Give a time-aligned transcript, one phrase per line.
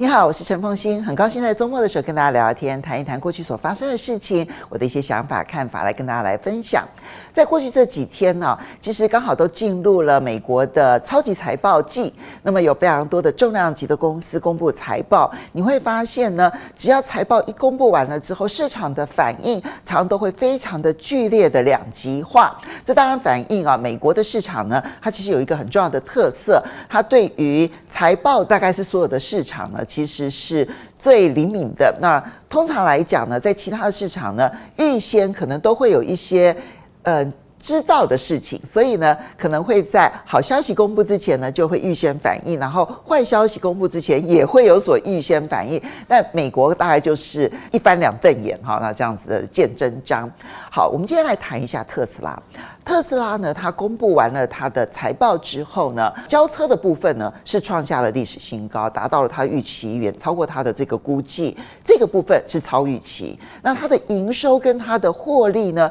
[0.00, 6.88] 你好，我是陈凤馨，很高兴在周末的时候跟大家聊聊天，谈一谈过去所发生的事情，我的一些想法、看法，来跟大家来分享。
[7.34, 22.58] 在过去这几天呢，其实刚好都进入了美国的超级财报季，那么有非常多的重量级的公司公布财报，你会发现呢，只要财报一公布完了之后，市场的反应常都会非常的剧烈的两极化。
[22.86, 29.84] 这当然反映啊，美国的市场呢，它其实有一个很重要的特色，它对于财报大概是所有的市场呢。
[29.90, 31.92] 其实是最灵敏的。
[32.00, 34.48] 那通常来讲呢，在其他的市场呢，
[34.78, 36.56] 预先可能都会有一些
[37.02, 37.26] 呃
[37.60, 45.80] 知道的事情，所以呢，可能会在好消息公布之前呢，就会预先反应；然后坏消息公布之前，也会有所预先反应。
[46.08, 50.28] 但美国大概就是一翻两瞪眼哈，那这样子的见真章。
[50.70, 52.42] 好，我们今天来谈一下特斯拉。
[52.82, 63.38] 特斯拉呢，它公布完了它的财报之后呢，交车的部分呢是创下了历史新高，达到了它预期远超过它的这个估计，这个部分是超预期。
[63.62, 65.90] 那它的营收跟它的获利呢，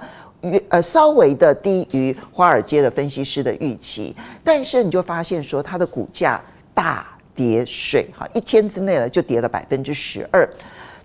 [0.70, 6.42] 呃稍微的低于华尔街的分析师的预期，但是你就发现说它的股价
[6.74, 10.50] 大跌水哈，一天之内呢就跌了百分之十二。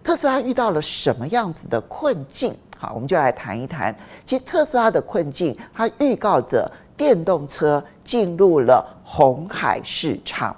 [0.02, 2.54] 特斯拉遇到了什么样子的困境？
[2.76, 3.94] 好，我们就来谈一谈。
[4.24, 10.54] 其实特斯拉的困境，它预告着电动车进入了红海市场，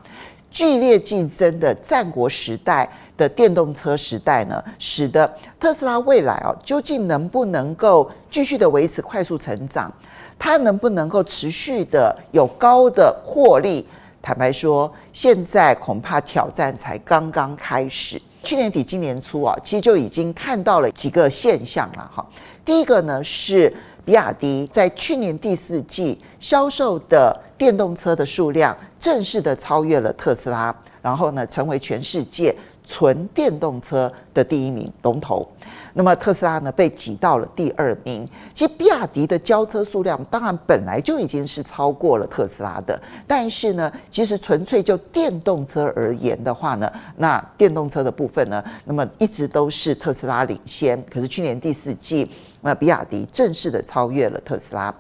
[0.51, 9.93] 剧烈竞争的战国时代的电动车时代呢，使得特斯拉未来哦，究竟能不能够继续的维持快速成长？
[10.39, 13.89] 它能不能够持续的有高的获利？
[14.21, 18.21] 坦白说，现在恐怕挑战才刚刚开始。
[18.43, 22.25] 去年底、今年初啊，其实就已经看到了几个现象了哈。
[22.65, 23.73] 第一个呢是
[24.05, 32.55] 比亚迪在去年第四季销售的电动车的数量正式的超越了特斯拉，然后呢成为全世界
[32.87, 35.47] 纯电动车的第一名龙头。
[35.93, 38.29] 那么特斯拉呢被挤到了第二名。
[38.55, 51.03] 其实比亚迪的交车数量当然本来就已经是超过了特斯拉的，但是呢，其实纯粹就电动车而言的话呢，那电动车的部分呢，那么一直都是特斯拉领先。
[51.11, 52.31] 可是去年第四季，
[52.61, 54.95] 那比亚迪正式的超越了特斯拉。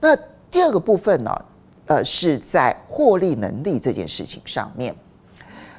[0.00, 0.16] 那
[0.50, 1.36] 第二个部分呢，
[1.86, 4.94] 呃，是在获利能力这件事情上面。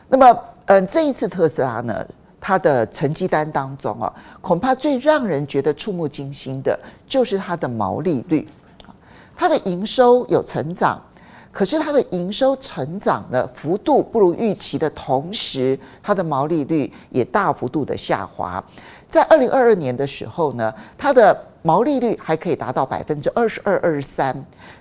[0.09, 2.05] 那么，嗯、这一次特斯拉呢，
[2.39, 8.47] 它的成绩单当中啊，恐怕最让人觉得触目惊心的就是它的毛利率。
[9.35, 10.99] 它的营收有成长，
[11.51, 18.63] 可是它的营收成长的幅度不如预期的同时，它的毛利率也大幅度的下滑。
[19.09, 24.33] 在二零二二年的时候呢，它的毛利率还可以达到百分之二十二、二十三，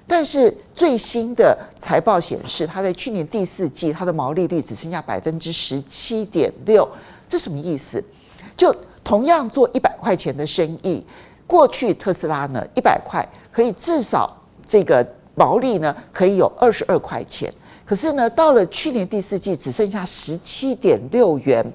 [0.06, 6.88] 但是最新的财报显示，它在去年第四季，它的毛利率只剩下百分之十七点六。
[7.26, 8.00] 这什么意思？
[8.56, 11.04] 就同样做一百块钱的生意，
[11.44, 14.32] 过去特斯拉呢一百块可以至少
[14.64, 15.04] 这个
[15.34, 17.52] 毛利呢可以有二十二块钱，
[17.84, 21.66] 可是呢到了去年第四季只剩下十七点六元，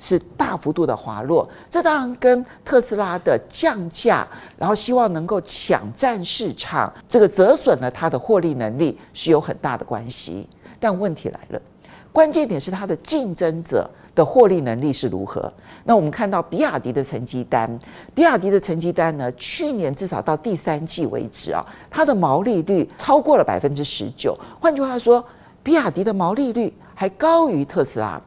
[0.00, 1.48] 是大幅度的滑落。
[1.70, 4.26] 这当然跟特斯拉的降价，
[4.58, 10.48] 然后希望能够抢占市场，这个折损了它的获利能力是有很大的关系。
[10.80, 11.62] 但问题来了，
[12.10, 13.88] 关键点是它的竞争者。
[14.12, 15.50] 的获利能力是如何？
[15.84, 17.78] 那我们看到比亚迪的成绩单，
[18.12, 24.36] 比亚迪的成绩单呢，去年至少到第三季为止啊，它的毛利率超过了百分之十九。
[24.60, 25.24] 换句话说，
[25.62, 28.20] 比亚迪的毛利率还高于特斯拉。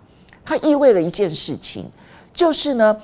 [0.45, 1.89] 它意味了一件事情，
[2.33, 2.95] 就是呢，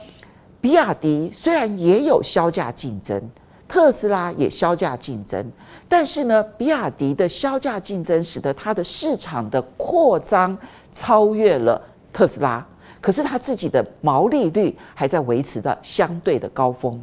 [0.59, 3.21] 比亚迪虽然也有销价竞争，
[3.67, 5.45] 特斯拉也销价竞争，
[5.87, 10.57] 但是呢，比亚迪的销价竞争使得它的市场的扩张
[10.91, 12.65] 超越了特斯拉。
[13.01, 17.01] 可是它自己的毛利率还在维持的相对的高峰，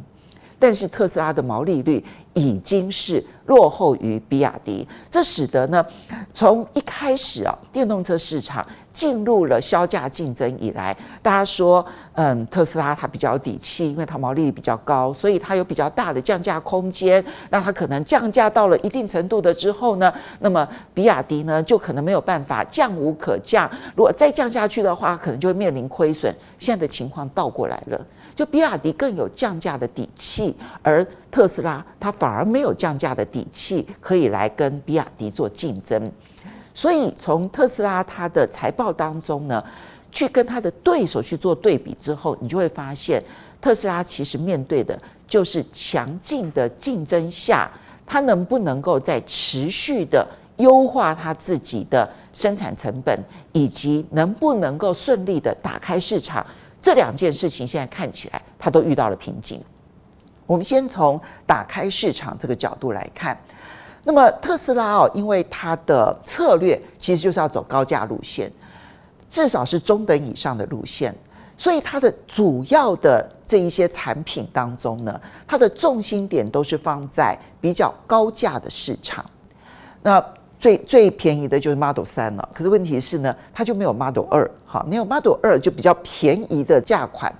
[0.59, 2.03] 但是特斯拉的毛利率
[2.33, 5.85] 已经是落后于比亚迪，这使得呢，
[6.33, 17.23] 从一开始啊，电动车市场进入了削价竞争以来，大家说，嗯，特斯拉它比较有底气，因为它毛利率比较高，所以它有比较大的降价空间。
[17.49, 26.33] 那它可能降价到了一定程度的之后呢，那么比亚迪呢就可能没有办法降无可降，如果再降下去的话，可能就会面临亏损。
[26.59, 28.05] 现在的情况倒过来了。
[28.37, 36.11] 就比亚迪更有降价的底气，而特斯拉它反而没有降价的底气，可以来跟比亚迪做竞争。
[36.71, 39.63] 所以从特斯拉它的财报当中呢，
[40.11, 43.19] 去跟它的对手去做对比之后，你就会发现，
[43.59, 44.95] 特斯拉其实面对的
[45.27, 47.67] 就是强劲的竞争下，
[48.05, 50.23] 它能不能够在持续的
[50.57, 53.19] 优化它自己的生产成本，
[53.51, 56.45] 以及能不能够顺利的打开市场，
[56.87, 59.61] 这两件事情现在看起来它都遇到了瓶颈。
[60.45, 63.37] 我们先从打开市场这个角度来看，
[64.05, 68.49] 那么特斯拉哦，因为它的策略其实就是要走高价路线，
[69.27, 71.13] 至少是中等以上的路线，
[71.57, 79.29] 所以它的主要的这一些产品当中呢，它的重心点都是放在比较高价的市场。
[80.01, 80.25] 那
[80.67, 87.33] 最最便宜的就是 Model 3了，可是问题是呢，它就没有 Model 2，哈，没有 Model 2就比较便宜的价款。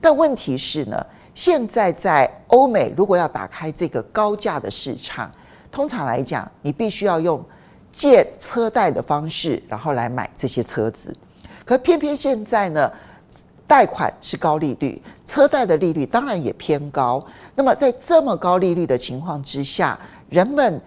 [0.00, 5.30] 但问题是呢，现在在欧美如果要打开这个高价的市场，
[5.70, 7.44] 通常来讲，你必须要用
[7.92, 11.14] 借车贷的方式，然后来买这些车子。
[11.66, 12.90] 可偏偏现在呢，
[13.66, 17.22] 贷款是高利率，车贷的利率当然也偏高。
[17.54, 19.98] 那么在这么高利率的情况之下，
[20.30, 20.80] 人们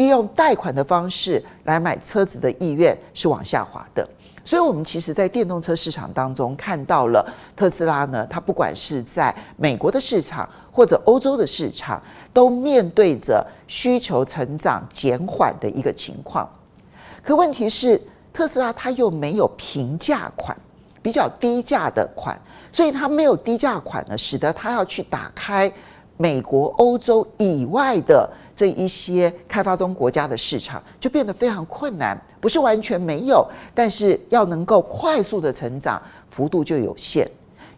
[0.00, 4.08] 利用贷款的方式来买车子的意愿是往下滑的，
[4.42, 7.22] 所以，我们其实，在电动车市场当中看到了
[7.54, 12.02] 特斯拉呢，它不管是在美国的市场或者欧洲的市场，
[12.32, 16.48] 都面对着需求成长减缓的一个情况。
[17.22, 18.00] 可问题是，
[18.32, 20.56] 特斯拉它又没有平价款，
[21.02, 22.40] 比较低价的款，
[22.72, 25.70] 所以它没有低价款呢，使得它要去打开
[26.16, 28.30] 美国、欧洲以外的。
[28.60, 33.42] 这一些开发中国家的市场就变得非常困难，不是完全没有，
[33.74, 35.98] 但是要能够快速的成长，
[36.28, 37.26] 幅度就有限。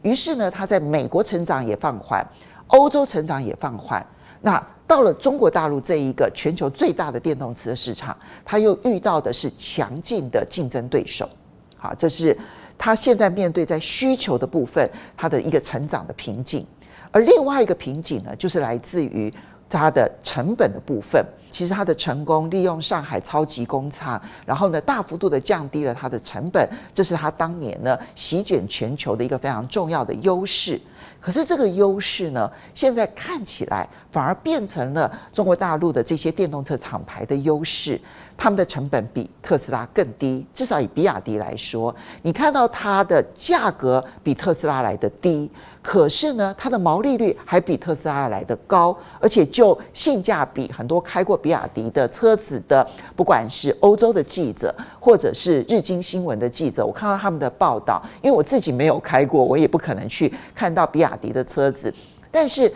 [0.03, 2.27] 于是呢，它在美国成长也放缓，
[2.67, 4.05] 欧洲成长也放缓。
[4.41, 11.31] 那到了中国大陆这一个全球最大的电动车市场，它又遇到的是强劲的竞争对手。
[11.77, 12.37] 好，这是
[12.77, 16.67] 它现在面对在需求的部分，它的一个成长的瓶颈。
[17.13, 19.33] 而另外一个瓶颈呢，就是来自于。
[19.73, 30.81] 它的成本的部分，其实它的成功利用上海超级工厂，然后呢，大幅度的降低了它的成本，这是它当年呢席卷全球的一个非常重要的优势。
[31.21, 38.01] 可是这个优势呢，现在看起来反而变成了中国大陆的这些电动车厂牌的优势。
[38.35, 45.49] 他们的成本比特斯拉更低，至少以比亚迪来说，你看到它的价格比特斯拉来的低，
[45.81, 52.87] 可是呢，它的毛利率还比特斯拉来的高，而且就性价比，很多开过比亚迪的车子的，
[53.17, 61.93] 不管是欧洲的记者，或者是日经新闻的记者，我看到他们的报道，因为我自己没有开过，我也不可能去看到比亚迪的车子，
[62.31, 62.73] 但是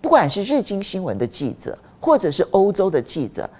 [0.00, 3.50] 不管是日经新闻的记者，或者是欧洲的记者。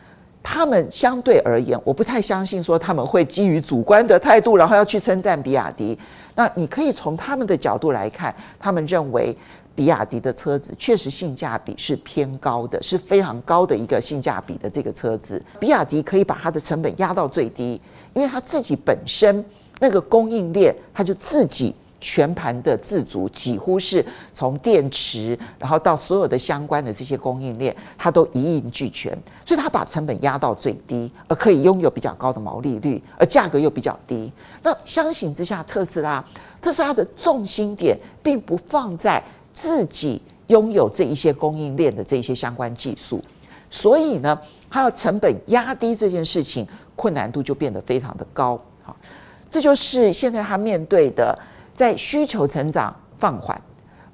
[0.47, 5.99] 他们相对而言，我不太相信说他们会基于主观的态度，然后要去称赞比亚迪。
[6.35, 9.35] 那你可以从他们的角度来看，他们认为
[9.75, 15.43] 比亚迪的车子确实性价比是偏高的，是非常高的一个性价比的这个车子。
[15.59, 17.81] 比亚迪可以把它的成本压到最低，
[18.13, 19.45] 因为它自己本身
[19.81, 21.75] 那个供应链，它就自己。
[22.01, 24.05] 全盘的自主，几乎是
[24.35, 29.11] 从电池，然后到所有的相关的这些供应链，它都一应俱全，
[29.47, 34.31] 所以它把成本压到最低，而可以拥有比较高的毛利率，而价格又比较低。
[34.63, 36.23] 那相形之下，特斯拉，
[36.61, 39.25] 特斯拉的重心点并不放在
[39.55, 43.25] 自己拥有这一些供应链的这一些相关技术，
[43.71, 48.61] 所以呢，它要成本压低这件事情，困难度就变得非常的高。
[48.83, 48.95] 好，
[49.49, 51.39] 这就是现在它面对的。
[51.75, 53.61] 在需求成长放缓，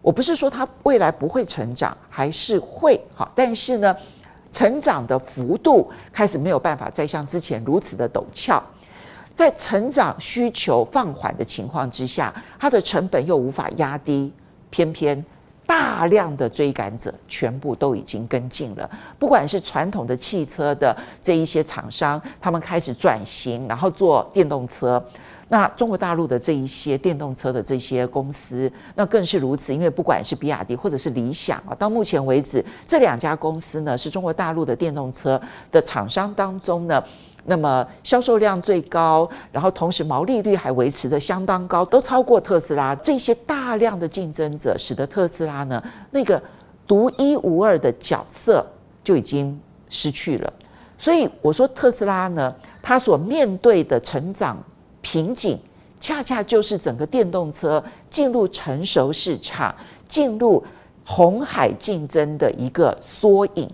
[0.01, 3.95] 我不是说它未来不会成长，还是会好，但是呢，
[4.51, 8.65] 成长的幅度开始没有办法再像之前如此的陡峭。
[9.35, 14.33] 在成长需求放缓的情况之下，它的成本又无法压低，
[14.71, 15.23] 偏偏
[15.67, 25.01] 大量的追赶者全部都已经跟进了，不管是传统的汽车的这一些厂商，他们开始转型，然后做电动车。
[25.53, 35.41] 那中国大陆的这一些电动车的这些公司，那更是如此，因为不管是比亚迪或者是理想啊，到目前为止，这两家公司呢是中国大陆的电动车
[35.73, 37.03] 的厂商当中呢，
[37.45, 42.95] 那么销售量最高，然后同时毛利率还维持的相当高，都超过特斯拉。
[42.97, 46.43] 这些大量的竞争者，使得特斯拉呢那个
[46.87, 48.67] 独一无二的角色
[49.03, 50.53] 就已经失去了。
[50.99, 54.57] 所以我说特斯拉呢，它所面对的成长。
[55.03, 55.59] 瓶颈
[55.99, 59.75] 恰恰就是整个电动车进入成熟市场、
[60.07, 60.63] 进入
[61.07, 63.67] 红海竞争的一个缩影。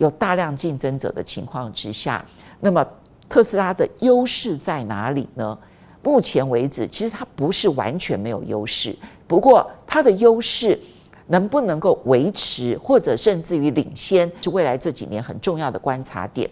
[0.00, 2.24] 有大量竞争者的情况之下，
[2.58, 2.84] 那么
[3.28, 5.56] 特斯拉的优势在哪里呢？
[6.02, 10.80] 目前为止，其实它不是完全没有优势，不过它的优势
[11.26, 16.48] 能不能够维持，或者甚至于领先，是未来这几年很重要的观察点。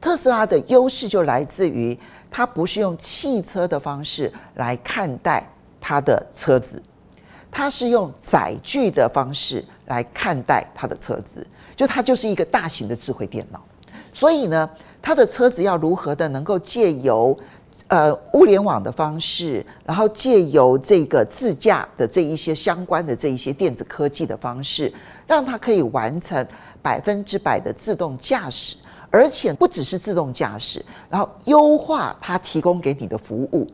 [0.00, 1.96] 特斯拉的优势就来自于
[2.28, 5.48] 它不是用汽车的方式来看待
[5.80, 6.82] 它的车子，
[7.56, 13.58] 它是用载具的方式来看待它的车子，就它就是一个大型的智慧电脑。
[14.12, 14.68] 所以呢，
[15.00, 17.34] 它的车子要如何的能够借由
[17.88, 24.92] 呃物联网的方式，然后借由这个自驾的这一些相关的这一些电子科技的方式，
[25.26, 26.46] 让它可以完成
[26.82, 28.76] 百分之百的自动驾驶，
[29.10, 33.66] 而且不只是自动驾驶，然后优化它提供给你的服务。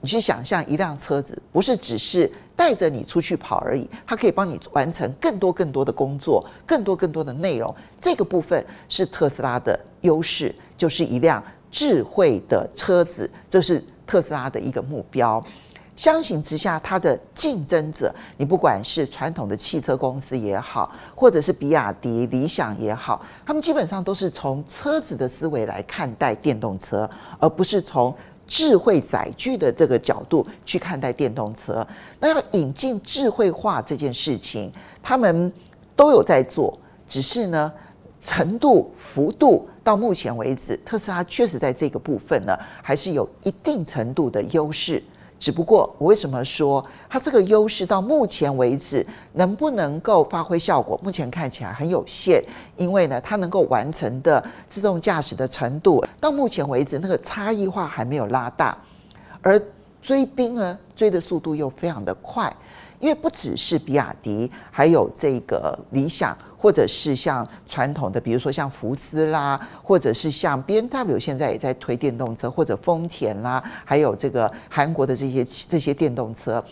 [0.00, 7.72] 你去想象一辆车子，不是只是带着你出去跑而已，它可以帮你完成更多更多的工作，更多更多的内容。
[8.00, 11.42] 这个部分是特斯拉的优势，就是一辆。
[11.68, 15.44] 智慧的车子，这是特斯拉的一个目标。
[15.94, 28.14] 相形之下，它的竞争者，你不管是传统的汽车公司也好，或者是比亚迪、理想也好，他们基本上都是从车子的思维来看待电动车，而不是从
[28.46, 31.86] 智慧载具的这个角度去看待电动车。
[32.20, 34.72] 那要引进智慧化这件事情，
[35.02, 35.52] 他们
[35.94, 37.72] 都有在做，只是呢，
[38.22, 39.68] 程度、幅度。
[39.82, 45.00] 到目前为止，特斯拉确实在这个部分呢，还是有一定程度的优势。
[45.38, 50.98] 只不过，我为什么说它这个优势到目前为止能不能够发挥效果？
[51.02, 52.42] 目前看起来很有限，
[52.76, 58.76] 因为呢，它能够完成的自动驾驶的程度，到目前为止那个差异化还没有拉大，
[59.42, 59.60] 而
[60.00, 62.50] 追兵呢，追的速度又非常的快。
[62.98, 76.64] 因为不只是比亚迪，还有这个理想，或者是像传统的，比如说像福斯啦，或者是像 BMW 现在也在推电动车，或者丰田啦，还有这个韩国的这些这些电动车。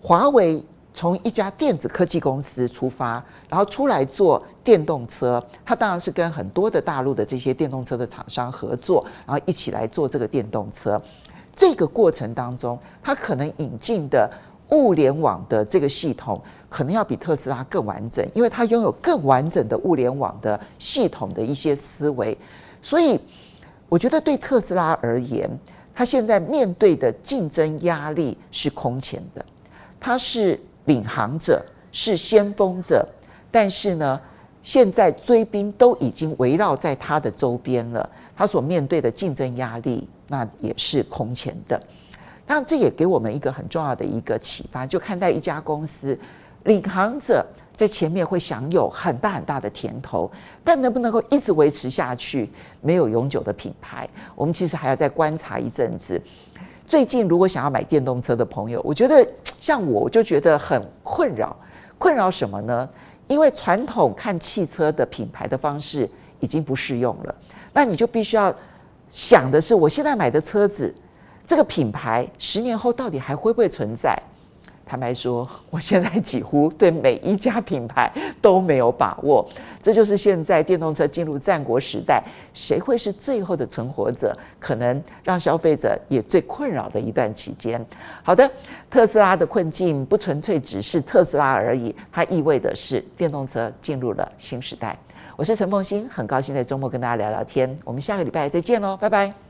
[0.00, 0.64] 华为
[0.94, 11.00] 从一家电子科技公司出发，然后出来做电动车，它当然是跟很多的大陆的这些电动车的厂商合作，然后一起来做这个电动车。
[11.54, 14.30] 这个过程当中，它可能引进的。
[14.70, 22.36] 物联网的这个系统可能要比特斯拉更完整，因为它拥有更完整的物联网的系统的一些思维，
[22.82, 23.18] 所以
[23.88, 25.48] 我觉得对特斯拉而言，
[25.94, 29.44] 它现在面对的竞争压力是空前的。
[29.98, 33.06] 它是领航者，是先锋者，
[33.50, 34.20] 但是呢，
[34.62, 41.80] 现在追兵都已经围绕在它的周边了，它所面对的竞争压力那也是空前的。
[42.46, 46.16] 当然，这也给我们一个很重要的一个启发，就看待一家公司，
[46.62, 50.30] 领航者在前面会享有很大很大的甜头，
[50.62, 52.48] 但能不能够一直维持下去，
[52.80, 56.22] 没有永久的品牌，我们其实还要再观察一阵子。
[56.86, 59.26] 最近如果想要买电动车的朋友，我觉得
[59.58, 61.56] 像我，我就觉得很困扰。
[61.98, 62.88] 困扰什么呢？
[63.26, 67.34] 因为传统看汽车的品牌的方式已经不适用了，
[67.72, 68.54] 那你就必须要
[69.08, 70.94] 想的是，我现在买的车子。
[71.46, 74.20] 这个品牌十年后到底还会不会存在？
[74.88, 78.08] 坦白说， 我现在几乎对每一家品牌
[78.40, 79.44] 都没有把握。
[79.82, 82.22] 这就是现在电动车进入战国时代，
[82.54, 84.36] 谁会是最后的存活者？
[84.60, 87.84] 可能让消费者也最困扰的一段期间。
[88.22, 88.48] 好的，
[88.88, 94.96] 特斯拉的困境不纯粹只是特斯拉而已，它意味的是电动车进入了新时代。
[95.36, 97.76] 我是陈凤欣，很高兴在周末跟大家聊聊天。
[97.84, 99.45] 我们下个礼拜再见喽，拜拜。